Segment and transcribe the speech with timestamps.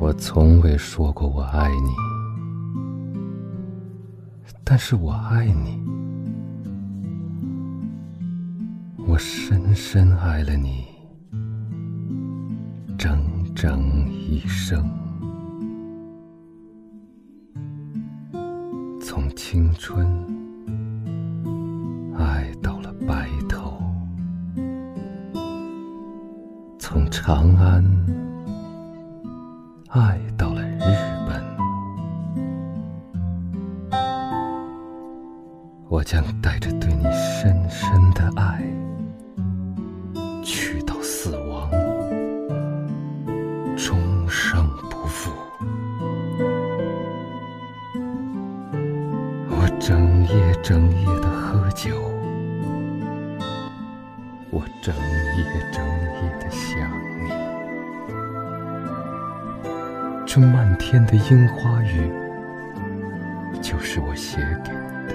[0.00, 1.90] 我从未说过我爱你，
[4.62, 5.82] 但是我爱你，
[9.06, 10.84] 我深深爱了你，
[12.98, 13.18] 整
[13.54, 14.86] 整一生，
[19.00, 20.06] 从青春
[26.94, 27.84] 从长安。
[29.88, 30.84] 爱到了日
[31.26, 31.42] 本，
[35.88, 38.62] 我将带着对你深深的爱，
[40.44, 41.68] 去到死亡，
[43.76, 45.32] 终生不负。
[49.50, 52.00] 我整夜整夜的喝酒，
[54.52, 56.83] 我整夜整夜的想
[60.34, 62.10] 这漫天的樱花雨，
[63.62, 65.14] 就是我写给你的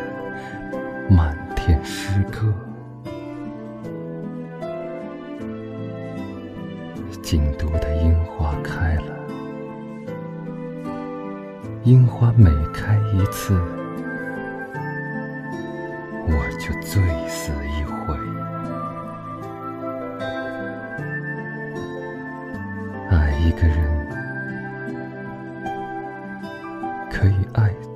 [1.13, 2.53] 漫天诗歌。
[7.21, 9.13] 京都的樱花开了，
[11.83, 13.61] 樱花每开一次，
[16.29, 18.17] 我就醉死一回。
[23.11, 23.98] 爱一个人。
[27.53, 27.88] 爱。